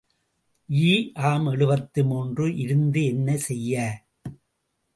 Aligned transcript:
ஈ. 0.69 1.11
ஆம் 1.13 1.45
எழுபத்து 1.45 2.05
மூன்று 2.05 2.55
இருந்து 2.55 3.05
என்ன 3.05 3.37
செய்ய? 3.37 4.01